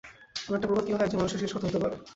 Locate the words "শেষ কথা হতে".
1.43-1.79